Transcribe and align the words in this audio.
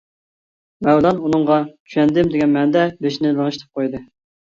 مەۋلان 0.85 1.19
ئۇنىڭغا 1.27 1.57
«چۈشەندىم» 1.73 2.31
دېگەن 2.37 2.55
مەنىدە 2.55 2.87
بېشىنى 3.07 3.35
لىڭشىتىپ 3.37 3.79
قويدى. 3.81 4.03